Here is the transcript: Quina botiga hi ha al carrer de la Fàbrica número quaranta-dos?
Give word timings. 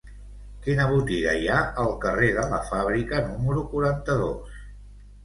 Quina 0.67 0.85
botiga 0.91 1.35
hi 1.39 1.43
ha 1.49 1.57
al 1.83 1.93
carrer 2.05 2.29
de 2.37 2.45
la 2.53 2.59
Fàbrica 2.71 3.21
número 3.27 3.67
quaranta-dos? 3.75 4.57